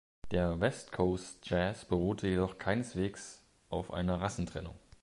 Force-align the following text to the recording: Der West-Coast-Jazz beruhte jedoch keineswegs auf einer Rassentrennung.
Der 0.31 0.59
West-Coast-Jazz 0.59 1.85
beruhte 1.85 2.27
jedoch 2.27 2.57
keineswegs 2.57 3.43
auf 3.69 3.93
einer 3.93 4.19
Rassentrennung. 4.19 4.73